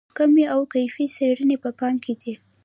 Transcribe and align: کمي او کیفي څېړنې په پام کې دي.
کمي 0.17 0.43
او 0.53 0.61
کیفي 0.73 1.05
څېړنې 1.15 1.57
په 1.63 1.69
پام 1.79 1.95
کې 2.03 2.13
دي. 2.21 2.33